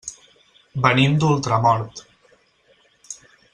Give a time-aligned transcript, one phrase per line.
[0.85, 2.03] Venim d'Ultramort.